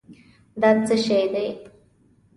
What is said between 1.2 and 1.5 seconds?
دی؟